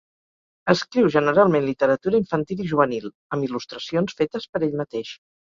Escriu 0.71 1.09
generalment 1.15 1.67
literatura 1.67 2.21
infantil 2.23 2.65
i 2.65 2.69
juvenil, 2.73 3.07
amb 3.37 3.49
il·lustracions 3.49 4.21
fetes 4.23 4.53
per 4.57 4.67
ell 4.71 4.75
mateix. 4.85 5.17